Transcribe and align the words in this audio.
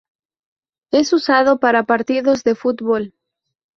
Es 0.91 1.13
usado 1.13 1.59
para 1.59 1.83
partidos 1.83 2.43
de 2.43 2.55
fútbol. 2.55 3.13